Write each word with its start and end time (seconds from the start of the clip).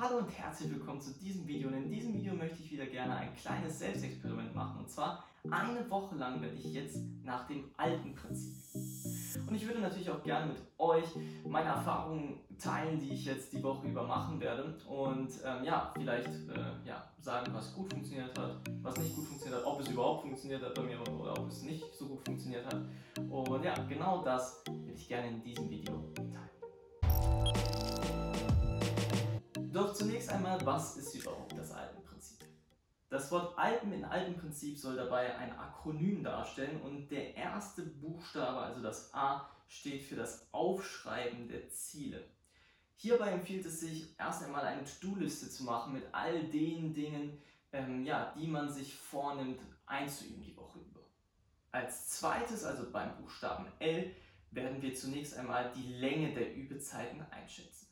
Hallo 0.00 0.18
und 0.18 0.30
herzlich 0.30 0.70
willkommen 0.70 1.00
zu 1.00 1.12
diesem 1.14 1.44
Video. 1.48 1.66
Und 1.66 1.74
in 1.74 1.90
diesem 1.90 2.14
Video 2.14 2.32
möchte 2.32 2.62
ich 2.62 2.70
wieder 2.70 2.86
gerne 2.86 3.16
ein 3.16 3.34
kleines 3.34 3.80
Selbstexperiment 3.80 4.54
machen. 4.54 4.78
Und 4.78 4.88
zwar 4.88 5.24
eine 5.50 5.90
Woche 5.90 6.14
lang 6.14 6.40
werde 6.40 6.54
ich 6.54 6.72
jetzt 6.72 7.00
nach 7.24 7.48
dem 7.48 7.64
alten 7.76 8.14
Prinzip. 8.14 8.54
Und 9.48 9.56
ich 9.56 9.66
würde 9.66 9.80
natürlich 9.80 10.08
auch 10.08 10.22
gerne 10.22 10.52
mit 10.52 10.62
euch 10.78 11.04
meine 11.44 11.70
Erfahrungen 11.70 12.38
teilen, 12.60 13.00
die 13.00 13.12
ich 13.12 13.24
jetzt 13.24 13.52
die 13.52 13.60
Woche 13.60 13.88
über 13.88 14.04
machen 14.04 14.38
werde. 14.38 14.78
Und 14.86 15.30
ähm, 15.44 15.64
ja, 15.64 15.92
vielleicht 15.92 16.28
äh, 16.28 16.86
ja, 16.86 17.10
sagen, 17.20 17.52
was 17.52 17.74
gut 17.74 17.92
funktioniert 17.92 18.38
hat, 18.38 18.54
was 18.82 18.96
nicht 18.98 19.16
gut 19.16 19.26
funktioniert 19.26 19.60
hat, 19.60 19.66
ob 19.66 19.80
es 19.80 19.88
überhaupt 19.88 20.22
funktioniert 20.22 20.62
hat 20.62 20.74
bei 20.76 20.82
mir 20.82 21.00
oder 21.00 21.32
ob 21.32 21.48
es 21.48 21.64
nicht 21.64 21.92
so 21.92 22.06
gut 22.06 22.24
funktioniert 22.24 22.66
hat. 22.66 22.82
Und 23.28 23.64
ja, 23.64 23.74
genau 23.88 24.22
das 24.22 24.62
würde 24.68 24.92
ich 24.94 25.08
gerne 25.08 25.28
in 25.30 25.42
diesem 25.42 25.68
Video 25.68 26.04
Doch 29.72 29.92
zunächst 29.92 30.30
einmal, 30.30 30.64
was 30.64 30.96
ist 30.96 31.14
überhaupt 31.14 31.56
das 31.56 31.72
Alpenprinzip? 31.72 32.38
Das 33.10 33.30
Wort 33.30 33.58
Alpen 33.58 33.92
in 33.92 34.04
Alpenprinzip 34.04 34.78
soll 34.78 34.96
dabei 34.96 35.36
ein 35.36 35.58
Akronym 35.58 36.24
darstellen 36.24 36.80
und 36.80 37.08
der 37.10 37.34
erste 37.34 37.82
Buchstabe, 37.82 38.60
also 38.60 38.82
das 38.82 39.12
A, 39.12 39.48
steht 39.66 40.02
für 40.02 40.16
das 40.16 40.48
Aufschreiben 40.52 41.48
der 41.48 41.68
Ziele. 41.68 42.24
Hierbei 42.96 43.30
empfiehlt 43.30 43.66
es 43.66 43.80
sich 43.80 44.18
erst 44.18 44.42
einmal 44.42 44.64
eine 44.64 44.84
To-Do-Liste 44.84 45.50
zu 45.50 45.64
machen 45.64 45.92
mit 45.92 46.04
all 46.12 46.44
den 46.48 46.94
Dingen, 46.94 47.38
ähm, 47.72 48.04
ja, 48.04 48.34
die 48.36 48.46
man 48.46 48.72
sich 48.72 48.94
vornimmt 48.94 49.60
einzuüben 49.84 50.42
die 50.42 50.56
Woche 50.56 50.78
über. 50.78 51.00
Als 51.72 52.08
zweites, 52.08 52.64
also 52.64 52.90
beim 52.90 53.16
Buchstaben 53.18 53.66
L, 53.80 54.14
werden 54.50 54.80
wir 54.80 54.94
zunächst 54.94 55.36
einmal 55.36 55.70
die 55.76 55.92
Länge 55.92 56.32
der 56.32 56.56
Übezeiten 56.56 57.20
einschätzen. 57.30 57.87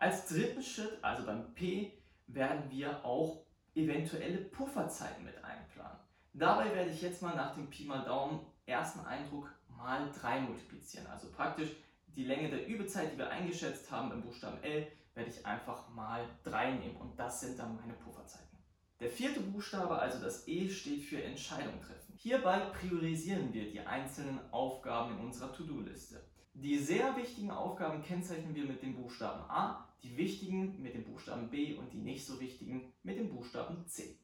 Als 0.00 0.26
dritten 0.26 0.62
Schritt, 0.62 0.96
also 1.02 1.26
beim 1.26 1.52
P, 1.54 1.92
werden 2.28 2.70
wir 2.70 3.04
auch 3.04 3.42
eventuelle 3.74 4.38
Pufferzeiten 4.38 5.24
mit 5.24 5.36
einplanen. 5.42 5.98
Dabei 6.32 6.72
werde 6.72 6.90
ich 6.90 7.02
jetzt 7.02 7.20
mal 7.20 7.34
nach 7.34 7.54
dem 7.54 7.68
Pi 7.68 7.84
mal 7.84 8.04
Daumen 8.04 8.46
ersten 8.64 9.00
Eindruck 9.00 9.52
mal 9.76 10.08
3 10.20 10.42
multiplizieren. 10.42 11.06
Also 11.08 11.32
praktisch 11.32 11.70
die 12.14 12.24
Länge 12.24 12.48
der 12.48 12.68
Übezeit, 12.68 13.12
die 13.12 13.18
wir 13.18 13.30
eingeschätzt 13.30 13.90
haben 13.90 14.12
im 14.12 14.22
Buchstaben 14.22 14.62
L, 14.62 14.86
werde 15.14 15.30
ich 15.30 15.44
einfach 15.44 15.88
mal 15.88 16.24
3 16.44 16.74
nehmen 16.74 16.96
und 16.96 17.18
das 17.18 17.40
sind 17.40 17.58
dann 17.58 17.74
meine 17.76 17.94
Pufferzeiten. 17.94 18.46
Der 19.00 19.10
vierte 19.10 19.40
Buchstabe, 19.40 19.98
also 19.98 20.20
das 20.20 20.46
E, 20.46 20.68
steht 20.68 21.02
für 21.02 21.22
Entscheidung 21.22 21.80
treffen. 21.80 22.14
Hierbei 22.16 22.60
priorisieren 22.60 23.52
wir 23.52 23.68
die 23.70 23.80
einzelnen 23.80 24.38
Aufgaben 24.52 25.18
in 25.18 25.24
unserer 25.24 25.52
To-Do-Liste. 25.52 26.24
Die 26.54 26.78
sehr 26.78 27.16
wichtigen 27.16 27.52
Aufgaben 27.52 28.02
kennzeichnen 28.02 28.54
wir 28.54 28.64
mit 28.64 28.82
dem 28.82 28.96
Buchstaben 28.96 29.48
A, 29.48 29.87
die 30.02 30.16
wichtigen 30.16 30.80
mit 30.82 30.94
dem 30.94 31.04
Buchstaben 31.04 31.48
B 31.48 31.74
und 31.74 31.92
die 31.92 31.98
nicht 31.98 32.24
so 32.24 32.40
wichtigen 32.40 32.92
mit 33.02 33.18
dem 33.18 33.28
Buchstaben 33.28 33.86
C. 33.86 34.16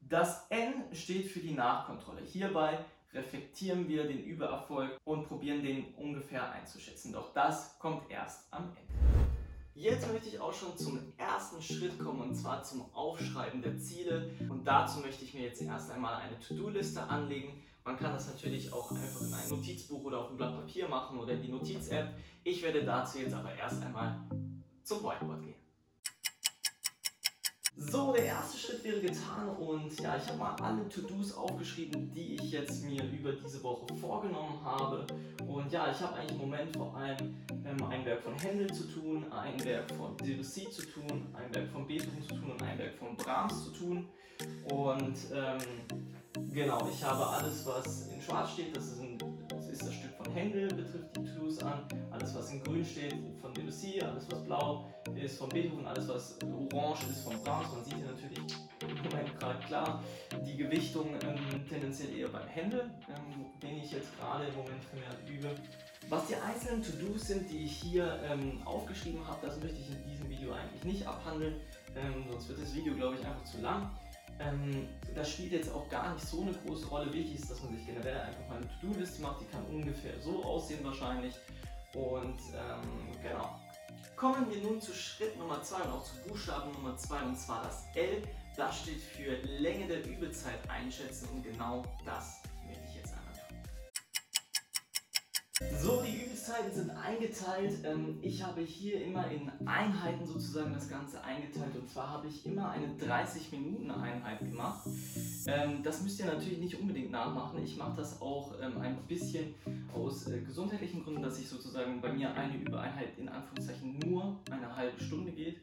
Das 0.00 0.46
N 0.48 0.84
steht 0.92 1.26
für 1.26 1.40
die 1.40 1.52
Nachkontrolle. 1.52 2.22
Hierbei 2.22 2.78
reflektieren 3.12 3.88
wir 3.88 4.04
den 4.04 4.24
Übererfolg 4.24 4.98
und 5.04 5.26
probieren 5.26 5.62
den 5.62 5.94
ungefähr 5.94 6.50
einzuschätzen. 6.52 7.12
Doch 7.12 7.32
das 7.32 7.78
kommt 7.78 8.10
erst 8.10 8.52
am 8.52 8.64
Ende. 8.64 9.30
Jetzt 9.74 10.10
möchte 10.12 10.28
ich 10.28 10.40
auch 10.40 10.52
schon 10.52 10.76
zum 10.76 11.12
ersten 11.16 11.62
Schritt 11.62 11.98
kommen 11.98 12.20
und 12.20 12.34
zwar 12.34 12.62
zum 12.62 12.92
Aufschreiben 12.92 13.62
der 13.62 13.78
Ziele. 13.78 14.30
Und 14.48 14.66
dazu 14.66 15.00
möchte 15.00 15.24
ich 15.24 15.34
mir 15.34 15.44
jetzt 15.44 15.62
erst 15.62 15.90
einmal 15.90 16.16
eine 16.16 16.38
To-Do-Liste 16.38 17.02
anlegen. 17.02 17.62
Man 17.84 17.96
kann 17.96 18.12
das 18.12 18.28
natürlich 18.28 18.72
auch 18.72 18.90
einfach 18.90 19.22
in 19.22 19.32
ein 19.32 19.48
Notizbuch 19.48 20.04
oder 20.04 20.18
auf 20.18 20.30
ein 20.30 20.36
Blatt 20.36 20.54
Papier 20.54 20.86
machen 20.88 21.18
oder 21.18 21.32
in 21.32 21.42
die 21.42 21.48
Notiz-App. 21.48 22.14
Ich 22.44 22.62
werde 22.62 22.84
dazu 22.84 23.18
jetzt 23.18 23.32
aber 23.32 23.54
erst 23.54 23.82
einmal 23.82 24.20
zum 24.90 25.04
Whiteboard 25.04 25.42
gehen. 25.42 25.54
So, 27.76 28.12
der 28.12 28.24
erste 28.24 28.58
Schritt 28.58 28.84
wäre 28.84 29.00
getan 29.00 29.48
und 29.56 29.98
ja, 30.00 30.16
ich 30.16 30.26
habe 30.26 30.38
mal 30.38 30.54
alle 30.56 30.86
To-Dos 30.88 31.32
aufgeschrieben, 31.32 32.12
die 32.12 32.34
ich 32.34 32.50
jetzt 32.50 32.84
mir 32.84 33.04
über 33.04 33.32
diese 33.32 33.62
Woche 33.62 33.94
vorgenommen 33.94 34.62
habe. 34.62 35.06
Und 35.46 35.72
ja, 35.72 35.90
ich 35.90 36.00
habe 36.00 36.16
eigentlich 36.16 36.32
im 36.32 36.38
Moment 36.38 36.76
vor 36.76 36.94
allem 36.94 37.36
ähm, 37.64 37.84
ein 37.88 38.04
Werk 38.04 38.22
von 38.22 38.36
Händel 38.36 38.70
zu 38.72 38.84
tun, 38.88 39.24
ein 39.32 39.64
Werk 39.64 39.90
von 39.92 40.16
Debussy 40.16 40.68
zu 40.68 40.82
tun, 40.82 41.28
ein 41.32 41.54
Werk 41.54 41.70
von 41.70 41.86
Beethoven 41.86 42.22
zu 42.22 42.34
tun 42.34 42.50
und 42.50 42.62
ein 42.62 42.76
Werk 42.76 42.96
von 42.96 43.16
Brahms 43.16 43.64
zu 43.64 43.70
tun. 43.70 44.08
Und 44.68 45.16
ähm, 45.32 46.52
genau, 46.52 46.86
ich 46.92 47.02
habe 47.02 47.26
alles, 47.26 47.64
was 47.64 48.08
in 48.08 48.20
Schwarz 48.20 48.50
steht, 48.50 48.76
das 48.76 48.88
ist, 48.88 49.00
ein, 49.00 49.16
das 49.48 49.68
ist 49.68 49.82
das 49.82 49.94
Stück 49.94 50.09
von 50.30 50.36
Händel, 50.36 50.68
betrifft 50.68 51.16
die 51.16 51.24
To-Dos 51.24 51.58
an. 51.62 51.82
Alles, 52.10 52.34
was 52.34 52.52
in 52.52 52.62
Grün 52.62 52.84
steht, 52.84 53.14
von 53.40 53.52
Debussy, 53.52 54.00
alles, 54.00 54.30
was 54.30 54.44
blau 54.44 54.86
ist 55.20 55.38
von 55.38 55.48
Beethoven, 55.48 55.86
alles, 55.86 56.08
was 56.08 56.38
orange 56.42 57.02
ist 57.10 57.24
von 57.24 57.42
Brahms. 57.42 57.72
Man 57.72 57.84
sieht 57.84 57.96
hier 57.96 58.06
natürlich 58.06 58.38
im 58.82 58.96
Moment 58.96 59.38
gerade 59.38 59.58
klar 59.66 60.02
die 60.46 60.56
Gewichtung 60.56 61.08
ähm, 61.22 61.68
tendenziell 61.68 62.16
eher 62.16 62.28
beim 62.28 62.46
Händel, 62.46 62.90
ähm, 63.08 63.46
den 63.60 63.78
ich 63.78 63.92
jetzt 63.92 64.16
gerade 64.18 64.44
im 64.46 64.54
Moment 64.54 64.82
vermehrt 64.84 65.16
übe. 65.28 65.50
Was 66.08 66.26
die 66.28 66.36
einzelnen 66.36 66.82
To-Dos 66.82 67.26
sind, 67.26 67.50
die 67.50 67.64
ich 67.64 67.72
hier 67.72 68.20
ähm, 68.24 68.62
aufgeschrieben 68.64 69.26
habe, 69.26 69.46
das 69.46 69.60
möchte 69.60 69.78
ich 69.78 69.90
in 69.90 70.10
diesem 70.10 70.28
Video 70.28 70.52
eigentlich 70.52 70.84
nicht 70.84 71.06
abhandeln, 71.06 71.56
ähm, 71.96 72.24
sonst 72.30 72.48
wird 72.48 72.62
das 72.62 72.74
Video, 72.74 72.94
glaube 72.94 73.16
ich, 73.16 73.26
einfach 73.26 73.44
zu 73.44 73.60
lang. 73.60 73.90
Ähm, 74.40 74.88
das 75.14 75.30
spielt 75.30 75.52
jetzt 75.52 75.72
auch 75.72 75.88
gar 75.88 76.14
nicht 76.14 76.26
so 76.26 76.42
eine 76.42 76.52
große 76.52 76.86
Rolle. 76.86 77.12
Wichtig 77.12 77.40
ist, 77.40 77.50
dass 77.50 77.62
man 77.62 77.76
sich 77.76 77.86
generell 77.86 78.18
einfach 78.20 78.48
mal 78.48 78.56
eine 78.56 78.68
To-Do-Liste 78.80 79.22
macht, 79.22 79.40
die 79.40 79.44
kann 79.46 79.64
ungefähr 79.66 80.18
so 80.20 80.42
aussehen 80.42 80.84
wahrscheinlich. 80.84 81.34
Und 81.94 82.38
ähm, 82.54 83.22
genau. 83.22 83.60
Kommen 84.16 84.50
wir 84.50 84.62
nun 84.62 84.80
zu 84.80 84.92
Schritt 84.92 85.38
Nummer 85.38 85.62
2 85.62 85.82
und 85.82 85.92
auch 85.92 86.04
zu 86.04 86.16
Buchstaben 86.28 86.72
Nummer 86.72 86.96
2 86.96 87.22
und 87.22 87.38
zwar 87.38 87.62
das 87.64 87.84
L. 87.94 88.22
Das 88.56 88.80
steht 88.80 89.00
für 89.00 89.36
Länge 89.46 89.86
der 89.86 90.06
Übezeit 90.06 90.58
einschätzen 90.68 91.28
und 91.34 91.42
genau 91.42 91.84
das 92.04 92.39
Übungszeiten 96.60 96.72
sind 96.72 96.90
eingeteilt. 96.90 97.84
Ähm, 97.84 98.18
ich 98.22 98.42
habe 98.42 98.60
hier 98.60 99.02
immer 99.04 99.30
in 99.30 99.50
Einheiten 99.66 100.26
sozusagen 100.26 100.72
das 100.72 100.88
Ganze 100.88 101.22
eingeteilt 101.22 101.76
und 101.76 101.88
zwar 101.88 102.10
habe 102.10 102.28
ich 102.28 102.44
immer 102.46 102.70
eine 102.70 102.88
30 102.96 103.52
Minuten 103.52 103.90
Einheit 103.90 104.40
gemacht. 104.40 104.86
Ähm, 105.46 105.82
das 105.82 106.02
müsst 106.02 106.20
ihr 106.20 106.26
natürlich 106.26 106.58
nicht 106.58 106.78
unbedingt 106.78 107.10
nachmachen. 107.10 107.62
Ich 107.62 107.76
mache 107.76 107.96
das 107.96 108.20
auch 108.20 108.54
ähm, 108.60 108.80
ein 108.80 108.96
bisschen 109.08 109.54
aus 109.94 110.28
äh, 110.28 110.40
gesundheitlichen 110.40 111.02
Gründen, 111.02 111.22
dass 111.22 111.38
ich 111.38 111.48
sozusagen 111.48 112.00
bei 112.00 112.12
mir 112.12 112.32
eine 112.34 112.56
Übereinheit 112.56 113.18
in 113.18 113.28
Anführungszeichen 113.28 113.98
nur 113.98 114.38
eine 114.50 114.76
halbe 114.76 115.00
Stunde 115.02 115.32
geht. 115.32 115.60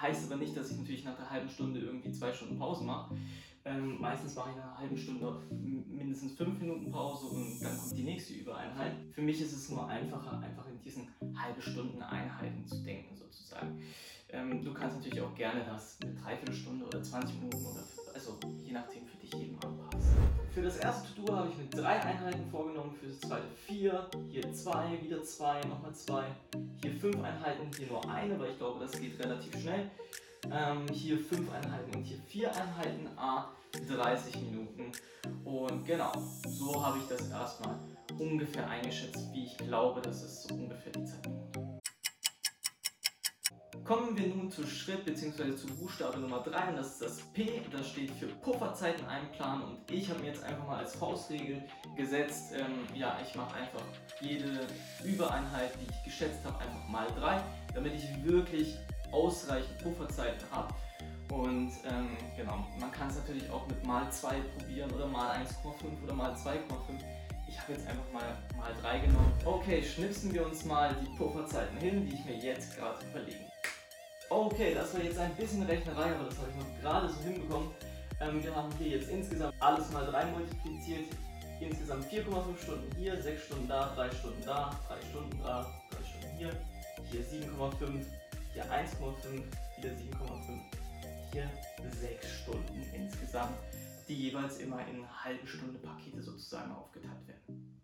heißt 0.00 0.30
aber 0.30 0.40
nicht, 0.40 0.56
dass 0.56 0.70
ich 0.70 0.78
natürlich 0.78 1.04
nach 1.04 1.16
der 1.16 1.30
halben 1.30 1.48
Stunde 1.48 1.80
irgendwie 1.80 2.10
zwei 2.12 2.32
Stunden 2.32 2.58
Pause 2.58 2.84
mache. 2.84 3.14
Meistens 3.98 4.34
mache 4.34 4.50
ich 4.50 4.56
nach 4.56 4.64
einer 4.64 4.78
halben 4.78 4.96
Stunde 4.96 5.36
mindestens 5.90 6.32
fünf 6.32 6.58
Minuten 6.58 6.90
Pause 6.90 7.26
und 7.26 7.62
dann 7.62 7.76
kommt 7.76 7.96
die 7.96 8.02
nächste 8.02 8.09
Übereinheit. 8.28 8.92
Für 9.14 9.22
mich 9.22 9.40
ist 9.40 9.52
es 9.52 9.70
nur 9.70 9.88
einfacher, 9.88 10.38
einfach 10.40 10.66
in 10.68 10.80
diesen 10.80 11.08
halbe 11.34 11.62
Stunden 11.62 12.02
Einheiten 12.02 12.66
zu 12.66 12.82
denken 12.82 13.16
sozusagen. 13.16 13.82
Ähm, 14.28 14.62
du 14.64 14.72
kannst 14.74 14.96
natürlich 14.96 15.20
auch 15.20 15.34
gerne 15.34 15.64
das 15.64 15.98
eine 16.02 16.14
Dreiviertelstunde 16.14 16.84
oder 16.84 17.02
20 17.02 17.36
Minuten 17.36 17.64
oder 17.66 17.82
also 18.12 18.38
je 18.64 18.72
nachdem 18.72 19.06
für 19.06 19.16
dich 19.16 19.32
eben 19.34 19.54
anpassen. 19.62 20.10
Für 20.52 20.62
das 20.62 20.78
erste 20.78 21.14
To-Do 21.14 21.36
habe 21.36 21.48
ich 21.48 21.56
mir 21.56 21.70
drei 21.70 22.00
Einheiten 22.00 22.44
vorgenommen, 22.50 22.94
für 23.00 23.06
das 23.06 23.20
zweite 23.20 23.46
vier, 23.66 24.08
hier 24.28 24.52
zwei, 24.52 25.00
wieder 25.00 25.22
zwei, 25.22 25.60
nochmal 25.62 25.94
zwei, 25.94 26.24
hier 26.82 26.92
fünf 26.92 27.22
Einheiten, 27.22 27.70
hier 27.76 27.86
nur 27.86 28.08
eine, 28.10 28.38
weil 28.38 28.50
ich 28.50 28.58
glaube, 28.58 28.80
das 28.80 29.00
geht 29.00 29.18
relativ 29.20 29.58
schnell. 29.60 29.90
Ähm, 30.50 30.86
hier 30.92 31.18
5 31.18 31.52
Einheiten 31.52 31.94
und 31.94 32.02
hier 32.02 32.18
4 32.28 32.50
Einheiten, 32.50 33.08
a 33.16 33.50
30 33.88 34.36
Minuten. 34.36 34.90
Und 35.44 35.84
genau, 35.84 36.12
so 36.48 36.84
habe 36.84 36.98
ich 36.98 37.04
das 37.08 37.30
erstmal 37.30 37.78
ungefähr 38.18 38.68
eingeschätzt, 38.68 39.32
wie 39.32 39.44
ich 39.44 39.56
glaube, 39.58 40.00
dass 40.00 40.22
es 40.22 40.42
so 40.44 40.54
ungefähr 40.54 40.92
die 40.92 41.04
Zeit 41.04 41.22
braucht. 41.22 41.80
Kommen 43.84 44.16
wir 44.16 44.28
nun 44.28 44.48
zu 44.52 44.64
Schritt 44.68 45.04
bzw. 45.04 45.56
zu 45.56 45.66
Buchstabe 45.66 46.20
Nummer 46.20 46.44
3 46.44 46.68
und 46.68 46.76
das 46.76 46.92
ist 46.92 47.02
das 47.02 47.20
P, 47.32 47.60
das 47.72 47.88
steht 47.88 48.12
für 48.12 48.26
Pufferzeiten 48.26 49.04
einplanen 49.06 49.64
und 49.64 49.90
ich 49.90 50.08
habe 50.08 50.20
mir 50.20 50.26
jetzt 50.28 50.44
einfach 50.44 50.64
mal 50.64 50.78
als 50.78 50.94
Faustregel 50.94 51.64
gesetzt, 51.96 52.52
ähm, 52.54 52.86
ja, 52.94 53.18
ich 53.26 53.34
mache 53.34 53.52
einfach 53.56 53.82
jede 54.20 54.64
Übereinheit, 55.04 55.72
die 55.80 55.90
ich 55.90 56.04
geschätzt 56.04 56.44
habe, 56.44 56.58
einfach 56.60 56.88
mal 56.88 57.08
3, 57.18 57.42
damit 57.74 57.94
ich 57.94 58.24
wirklich 58.24 58.76
ausreichend 59.10 59.78
Pufferzeiten 59.78 60.48
habe. 60.52 60.72
Und 61.32 61.72
ähm, 61.84 62.16
genau, 62.36 62.64
man 62.78 62.92
kann 62.92 63.08
es 63.08 63.16
natürlich 63.16 63.50
auch 63.50 63.66
mit 63.66 63.84
mal 63.84 64.10
2 64.10 64.40
probieren 64.56 64.90
oder 64.92 65.06
mal 65.06 65.36
1,5 65.36 66.04
oder 66.04 66.14
mal 66.14 66.32
2,5. 66.34 66.60
Ich 67.50 67.60
habe 67.60 67.72
jetzt 67.72 67.86
einfach 67.88 68.12
mal 68.12 68.36
mal 68.56 68.72
3 68.80 69.00
genommen. 69.00 69.32
Okay, 69.44 69.82
schnipsen 69.82 70.32
wir 70.32 70.46
uns 70.46 70.64
mal 70.64 70.94
die 71.02 71.16
Pufferzeiten 71.16 71.76
hin, 71.78 72.06
die 72.06 72.14
ich 72.14 72.24
mir 72.24 72.36
jetzt 72.36 72.76
gerade 72.76 73.04
überlege. 73.04 73.44
Okay, 74.28 74.72
das 74.74 74.94
war 74.94 75.02
jetzt 75.02 75.18
ein 75.18 75.34
bisschen 75.34 75.64
Rechnerei, 75.64 76.14
aber 76.14 76.24
das 76.26 76.38
habe 76.38 76.50
ich 76.50 76.56
noch 76.56 76.80
gerade 76.80 77.08
so 77.08 77.20
hinbekommen. 77.20 77.70
Ähm, 78.20 78.44
wir 78.44 78.54
haben 78.54 78.70
hier 78.78 78.98
jetzt 78.98 79.10
insgesamt 79.10 79.54
alles 79.58 79.90
mal 79.90 80.06
3 80.06 80.26
multipliziert. 80.26 81.06
Insgesamt 81.60 82.06
4,5 82.06 82.62
Stunden 82.62 82.96
hier, 82.96 83.20
6 83.20 83.44
Stunden 83.44 83.68
da, 83.68 83.92
3 83.96 84.10
Stunden 84.12 84.42
da, 84.46 84.70
3 84.88 85.08
Stunden 85.10 85.42
da, 85.42 85.74
3 85.90 85.96
Stunden 86.08 86.36
hier, 86.38 86.50
hier 87.10 87.20
7,5 87.20 88.04
hier 88.54 88.64
1,5, 88.64 89.42
wieder 89.76 89.90
7,5, 89.90 90.60
hier 91.32 91.50
6 92.00 92.26
Stunden 92.42 92.90
insgesamt, 92.94 93.56
die 94.10 94.28
jeweils 94.28 94.58
immer 94.58 94.84
in 94.88 95.06
halbe 95.08 95.46
Stunde 95.46 95.78
Pakete 95.78 96.20
sozusagen 96.20 96.72
aufgeteilt 96.72 97.28
werden. 97.28 97.80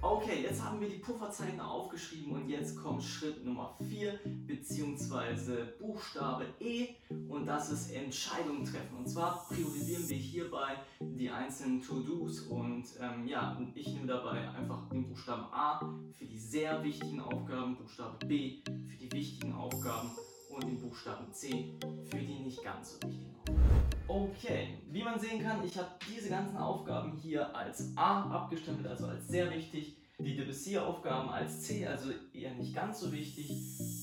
Okay, 0.00 0.42
jetzt 0.42 0.62
haben 0.64 0.80
wir 0.80 0.88
die 0.88 0.98
Pufferzeiten 0.98 1.60
aufgeschrieben 1.60 2.32
und 2.32 2.48
jetzt 2.48 2.76
kommt 2.76 3.02
Schritt 3.02 3.44
Nummer 3.44 3.76
4 3.88 4.18
bzw. 4.24 5.64
Buchstabe 5.78 6.46
E 6.60 6.94
und 7.28 7.46
das 7.46 7.70
ist 7.70 7.90
Entscheidungen 7.90 8.64
treffen. 8.64 8.96
Und 8.96 9.08
zwar 9.08 9.46
priorisieren 9.48 10.08
wir 10.08 10.16
hierbei 10.16 10.76
die 11.00 11.28
einzelnen 11.28 11.82
To-Dos 11.82 12.40
und 12.42 12.84
ähm, 13.00 13.26
ja, 13.26 13.60
ich 13.74 13.88
nehme 13.88 14.06
dabei 14.06 14.48
einfach 14.50 14.88
den 14.88 15.08
Buchstaben 15.08 15.44
A 15.52 15.80
für 16.16 16.24
die 16.24 16.38
sehr 16.38 16.82
wichtigen 16.82 17.20
Aufgaben, 17.20 17.76
Buchstabe 17.76 18.24
B 18.26 18.62
für 18.64 18.96
die 18.96 19.12
wichtigen 19.12 19.52
Aufgaben 19.52 20.12
und 20.48 20.64
den 20.64 20.80
Buchstaben 20.80 21.32
C 21.32 21.74
für 22.08 22.18
die 22.18 22.38
nicht 22.38 22.62
ganz 22.62 22.92
so 22.92 23.08
wichtigen 23.08 23.34
Aufgaben. 23.40 23.85
Okay, 24.08 24.68
wie 24.90 25.02
man 25.02 25.18
sehen 25.18 25.42
kann, 25.42 25.64
ich 25.64 25.76
habe 25.76 25.88
diese 26.08 26.28
ganzen 26.28 26.56
Aufgaben 26.56 27.12
hier 27.12 27.54
als 27.54 27.92
A 27.96 28.22
abgestempelt, 28.30 28.86
also 28.86 29.06
als 29.06 29.26
sehr 29.26 29.52
wichtig. 29.52 29.96
Die 30.18 30.36
Debussy-Aufgaben 30.36 31.28
als 31.28 31.62
C, 31.62 31.86
also 31.86 32.10
eher 32.32 32.54
nicht 32.54 32.74
ganz 32.74 33.00
so 33.00 33.12
wichtig. 33.12 33.50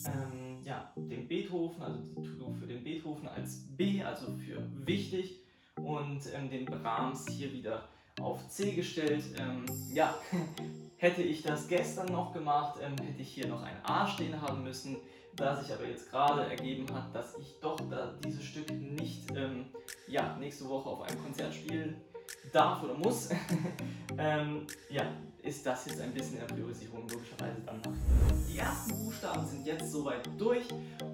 Ähm, 0.06 0.62
ja, 0.64 0.92
den 0.96 1.28
Beethoven, 1.28 1.82
also 1.82 2.00
die 2.00 2.14
To-Do 2.14 2.54
für 2.54 2.68
den 2.68 2.84
Beethoven 2.84 3.28
als 3.28 3.66
B, 3.76 4.04
also 4.04 4.28
für 4.34 4.62
wichtig. 4.86 5.40
Und 5.76 6.22
ähm, 6.36 6.52
den 6.52 6.66
Brahms 6.66 7.26
hier 7.30 7.52
wieder 7.52 7.88
auf 8.22 8.48
C 8.50 8.74
gestellt. 8.74 9.24
Ähm, 9.40 9.66
ja, 9.92 10.14
hätte 11.04 11.22
ich 11.22 11.44
das 11.44 11.68
gestern 11.68 12.08
noch 12.14 12.32
gemacht, 12.32 12.80
ähm, 12.82 12.96
hätte 13.06 13.22
ich 13.22 13.34
hier 13.34 13.48
noch 13.48 13.62
ein 13.62 13.76
A 13.84 14.08
stehen 14.08 14.42
haben 14.42 14.64
müssen. 14.64 14.98
Da 15.36 15.56
sich 15.56 15.74
aber 15.74 15.86
jetzt 15.86 16.10
gerade 16.10 16.46
ergeben 16.46 16.86
hat, 16.94 17.14
dass 17.14 17.38
ich 17.38 17.60
doch 17.60 17.78
da 17.90 18.14
dieses 18.24 18.44
Stück 18.44 18.72
nicht 18.72 19.30
ähm, 19.36 19.66
ja, 20.08 20.38
nächste 20.40 20.70
Woche 20.70 20.90
auf 20.90 21.02
einem 21.02 21.22
Konzert 21.22 21.54
spielen 21.54 22.00
darf 22.54 22.84
oder 22.84 22.94
muss, 22.94 23.30
ähm, 24.18 24.66
ja, 24.90 25.12
ist 25.44 25.66
das 25.66 25.86
jetzt 25.86 26.00
ein 26.00 26.14
bisschen 26.14 26.40
Priorisierung 26.48 27.08
logischerweise 27.08 27.62
dann 27.66 27.82
nach. 27.82 27.92
Die 28.50 28.58
ersten 28.58 28.98
Buchstaben 29.04 29.46
sind 29.46 29.66
jetzt 29.66 29.92
soweit 29.92 30.28
durch 30.38 30.66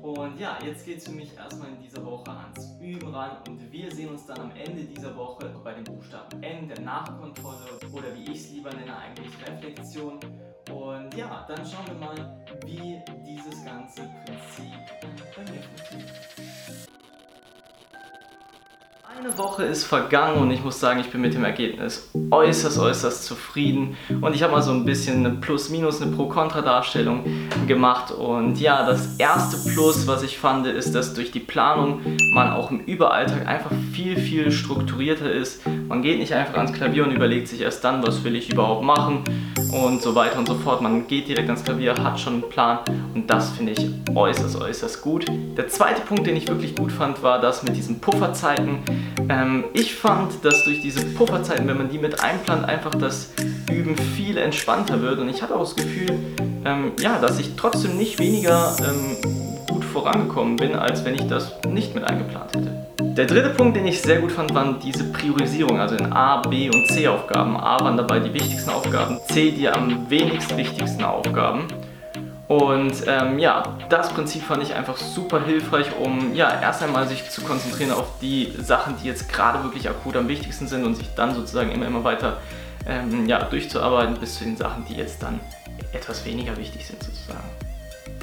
und 0.02 0.40
ja, 0.40 0.60
jetzt 0.64 0.86
geht 0.86 1.00
es 1.00 1.06
für 1.06 1.12
mich 1.12 1.36
erstmal 1.36 1.70
in 1.70 1.81
dieser 1.81 2.06
Woche 2.06 2.30
ans 2.30 2.76
Üben 2.80 3.08
ran 3.14 3.38
und 3.48 3.72
wir 3.72 3.92
sehen 3.92 4.10
uns 4.10 4.26
dann 4.28 4.40
am 4.40 4.52
Ende 4.52 4.84
dieser 4.84 5.16
Woche 5.16 5.52
bei 5.64 5.74
dem 5.74 5.84
Buchstaben 5.84 6.44
N, 6.44 6.68
der 6.68 6.80
Nachkontrolle 6.81 7.80
oder 7.92 8.14
wie 8.16 8.31
ich 8.31 8.40
es 8.40 8.52
lieber 8.52 8.72
nenne, 8.72 8.96
eigentlich 8.96 9.31
Reflexion. 9.48 10.20
Und 10.72 11.16
ja, 11.16 11.46
dann 11.48 11.66
schauen 11.66 11.88
wir 11.88 11.96
mal, 11.96 12.46
wie 12.66 13.02
dieses 13.26 13.66
ganze 13.66 14.02
Prinzip 14.02 14.80
bei 15.02 15.08
mir 15.08 15.18
funktioniert. 15.18 15.66
Eine 19.19 19.38
Woche 19.38 19.66
ist 19.66 19.83
vergangen 19.83 20.38
und 20.38 20.50
ich 20.50 20.63
muss 20.63 20.80
sagen, 20.80 21.01
ich 21.01 21.10
bin 21.12 21.19
mit 21.19 21.33
dem 21.33 21.44
Ergebnis 21.44 22.10
äußerst, 22.31 22.80
äußerst 22.80 23.25
zufrieden. 23.25 23.98
Und 24.21 24.33
ich 24.33 24.44
habe 24.44 24.54
mal 24.54 24.62
so 24.62 24.71
ein 24.71 24.86
bisschen 24.86 25.25
eine 25.25 25.36
Plus-Minus, 25.36 26.01
eine 26.01 26.16
Pro-Kontra-Darstellung 26.16 27.25
gemacht. 27.68 28.12
Und 28.12 28.62
ja, 28.62 28.86
das 28.86 29.18
erste 29.18 29.57
Plus, 29.74 30.07
was 30.07 30.24
ich 30.24 30.38
fand, 30.38 30.68
ist, 30.68 30.95
dass 30.95 31.13
durch 31.13 31.31
die 31.31 31.42
Planung 31.42 32.00
man 32.33 32.54
auch 32.54 32.71
im 32.71 32.80
Überalltag 32.80 33.45
einfach 33.45 33.71
viel, 33.92 34.16
viel 34.16 34.51
strukturierter 34.51 35.30
ist. 35.30 35.68
Man 35.89 36.01
geht 36.01 36.19
nicht 36.19 36.33
einfach 36.33 36.56
ans 36.56 36.71
Klavier 36.71 37.04
und 37.04 37.12
überlegt 37.12 37.50
sich 37.50 37.60
erst 37.60 37.83
dann, 37.83 38.01
was 38.07 38.24
will 38.24 38.38
ich 38.38 38.50
überhaupt 38.50 38.83
machen 38.83 39.25
und 39.74 40.01
so 40.01 40.16
weiter 40.16 40.39
und 40.39 40.48
so 40.48 40.56
fort. 40.56 40.81
Man 40.81 41.07
geht 41.07 41.27
direkt 41.27 41.50
ans 41.50 41.66
Klavier, 41.66 41.95
hat 41.95 42.19
schon 42.19 42.33
einen 42.33 42.50
Plan 42.50 42.80
und 43.13 43.30
das 43.30 43.50
finde 43.50 43.74
ich 43.74 43.89
äußerst, 44.16 44.60
äußerst 44.60 45.01
gut. 45.01 45.25
Der 45.57 45.68
zweite 45.68 46.01
Punkt, 46.01 46.25
den 46.25 46.36
ich 46.36 46.48
wirklich 46.48 46.75
gut 46.75 46.92
fand, 46.92 47.21
war 47.21 47.39
das 47.39 47.63
mit 47.63 47.75
diesen 47.75 48.00
Pufferzeiten. 48.00 48.80
Ähm, 49.30 49.66
ich 49.74 49.96
fand, 49.96 50.44
dass 50.44 50.64
durch 50.64 50.82
diese 50.82 51.06
Pufferzeiten, 51.06 51.68
wenn 51.68 51.78
man 51.78 51.90
die 51.90 51.98
mit 51.98 52.24
einplant, 52.24 52.66
einfach 52.66 52.96
das 52.96 53.32
Üben 53.72 53.96
viel 53.98 54.38
entspannter 54.38 55.02
wird 55.02 55.20
und 55.20 55.30
ich 55.30 55.42
hatte 55.42 55.56
auch 55.56 55.62
das 55.62 55.76
Gefühl, 55.76 56.18
ähm, 56.66 56.92
ja, 57.00 57.20
dass 57.20 57.40
ich 57.40 57.56
trotzdem 57.56 57.98
nicht 57.98 58.20
weniger 58.20 58.76
ähm, 58.80 59.66
gut 59.68 59.86
vorangekommen 59.86 60.56
bin, 60.56 60.76
als 60.76 61.06
wenn 61.06 61.16
ich 61.16 61.28
das 61.28 61.54
nicht 61.68 61.96
mit 61.96 62.04
eingeplant 62.04 62.56
hätte. 62.56 62.90
Der 63.20 63.26
dritte 63.26 63.50
Punkt, 63.50 63.76
den 63.76 63.86
ich 63.86 64.02
sehr 64.02 64.20
gut 64.20 64.32
fand, 64.32 64.54
waren 64.54 64.80
diese 64.80 65.04
Priorisierung, 65.12 65.80
also 65.80 65.96
in 65.96 66.14
A, 66.14 66.42
B 66.42 66.70
und 66.70 66.88
C 66.88 67.08
Aufgaben. 67.08 67.58
A 67.58 67.80
waren 67.82 67.98
dabei 67.98 68.20
die 68.20 68.34
wichtigsten 68.34 68.70
Aufgaben, 68.70 69.20
C 69.28 69.52
die 69.52 69.68
am 69.68 70.10
wenigst 70.10 70.56
wichtigsten 70.56 71.04
Aufgaben. 71.04 71.68
Und 72.50 73.04
ähm, 73.06 73.38
ja, 73.38 73.78
das 73.90 74.12
Prinzip 74.12 74.42
fand 74.42 74.63
ich 74.63 74.74
einfach 74.74 74.98
super 74.98 75.46
hilfreich, 75.46 75.96
um 76.04 76.34
ja 76.34 76.50
erst 76.60 76.81
einmal 76.81 77.07
sich 77.07 77.30
zu 77.30 77.42
konzentrieren 77.42 77.92
auf 77.92 78.18
die 78.24 78.51
Sachen, 78.57 78.96
die 78.98 79.07
jetzt 79.07 79.31
gerade 79.31 79.63
wirklich 79.63 79.88
akut 79.88 80.18
am 80.18 80.28
wichtigsten 80.28 80.68
sind 80.68 80.84
und 80.84 80.96
sich 80.96 81.07
dann 81.16 81.36
sozusagen 81.36 81.72
immer, 81.72 81.86
immer 81.86 82.04
weiter 82.04 82.42
ähm, 82.88 83.28
ja, 83.28 83.44
durchzuarbeiten 83.44 84.16
bis 84.19 84.40
zu 84.40 84.46
den 84.46 84.57
Sachen, 84.57 84.84
die 84.90 84.96
jetzt 84.96 85.22
dann 85.22 85.40
etwas 85.94 86.25
weniger 86.25 86.57
wichtig 86.57 86.88
sind 86.88 87.04
sozusagen. 87.04 87.48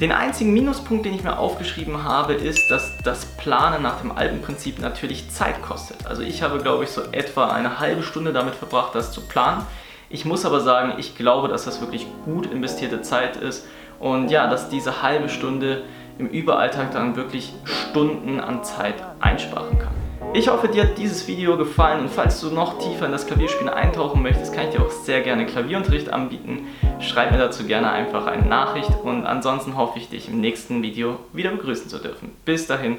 Den 0.01 0.11
einzigen 0.11 0.51
Minuspunkt, 0.51 1.05
den 1.05 1.13
ich 1.13 1.23
mir 1.23 1.39
aufgeschrieben 1.39 2.03
habe, 2.03 2.33
ist, 2.33 2.69
dass 2.69 2.97
das 3.05 3.23
Planen 3.23 3.81
nach 3.81 4.01
dem 4.01 4.11
alten 4.11 4.41
Prinzip 4.41 4.79
natürlich 4.79 5.31
Zeit 5.31 5.61
kostet. 5.61 6.05
Also 6.05 6.21
ich 6.21 6.43
habe, 6.43 6.59
glaube 6.59 6.83
ich, 6.83 6.89
so 6.89 7.01
etwa 7.13 7.53
eine 7.53 7.79
halbe 7.79 8.03
Stunde 8.03 8.33
damit 8.33 8.55
verbracht, 8.55 8.93
das 8.93 9.13
zu 9.13 9.21
planen. 9.21 9.65
Ich 10.09 10.25
muss 10.25 10.45
aber 10.45 10.59
sagen, 10.59 10.95
ich 10.97 11.15
glaube, 11.15 11.47
dass 11.47 11.63
das 11.63 11.79
wirklich 11.79 12.05
gut 12.25 12.51
investierte 12.51 13.01
Zeit 13.01 13.37
ist 13.37 13.65
und 13.99 14.29
ja, 14.29 14.47
dass 14.47 14.69
diese 14.69 15.01
halbe 15.01 15.29
Stunde 15.29 15.83
im 16.17 16.27
Überalltag 16.27 16.91
dann 16.91 17.15
wirklich 17.15 17.53
Stunden 17.63 18.39
an 18.39 18.63
Zeit 18.63 18.95
einsparen 19.19 19.79
kann. 19.79 19.93
Ich 20.33 20.49
hoffe, 20.49 20.67
dir 20.67 20.83
hat 20.83 20.97
dieses 20.97 21.27
Video 21.27 21.57
gefallen 21.57 22.01
und 22.01 22.09
falls 22.09 22.41
du 22.41 22.49
noch 22.49 22.79
tiefer 22.79 23.05
in 23.05 23.11
das 23.11 23.27
Klavierspielen 23.27 23.73
eintauchen 23.73 24.21
möchtest, 24.21 24.53
kann 24.53 24.65
ich 24.65 24.75
dir 24.75 24.81
auch 24.81 24.91
sehr 24.91 25.21
gerne 25.21 25.45
Klavierunterricht 25.45 26.11
anbieten. 26.11 26.67
Schreib 26.99 27.31
mir 27.31 27.37
dazu 27.37 27.65
gerne 27.65 27.91
einfach 27.91 28.27
eine 28.27 28.45
Nachricht 28.45 28.91
und 29.03 29.25
ansonsten 29.25 29.77
hoffe 29.77 29.99
ich, 29.99 30.09
dich 30.09 30.27
im 30.27 30.41
nächsten 30.41 30.83
Video 30.83 31.19
wieder 31.33 31.51
begrüßen 31.51 31.89
zu 31.89 31.99
dürfen. 31.99 32.31
Bis 32.45 32.67
dahin, 32.67 32.97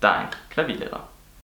dein 0.00 0.28
Klavierlehrer. 0.48 1.08